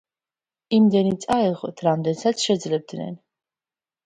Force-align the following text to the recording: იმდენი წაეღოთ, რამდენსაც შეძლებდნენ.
იმდენი 0.77 1.11
წაეღოთ, 1.25 1.83
რამდენსაც 1.89 2.47
შეძლებდნენ. 2.47 3.15